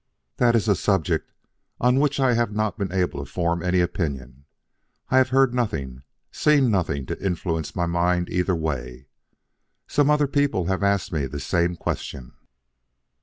[0.37, 1.31] "That is a subject
[1.79, 4.45] upon which I have not been able to form any opinion.
[5.09, 9.09] I have heard nothing, seen nothing to influence my mind either way.
[9.85, 12.33] Some other people have asked me this same question.